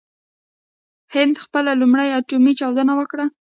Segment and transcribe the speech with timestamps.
[1.13, 3.25] هند خپله لومړۍ اټومي چاودنه وکړه.